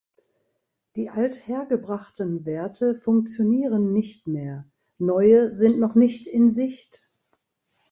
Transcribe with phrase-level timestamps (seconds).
[0.95, 7.07] Die althergebrachten Werte funktionieren nicht mehr; neue sind noch nicht in Sicht.